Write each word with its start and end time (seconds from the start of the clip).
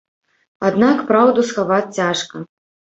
Аднак 0.69 0.97
праўду 1.13 1.47
схаваць 1.53 1.89
цяжка. 1.97 2.47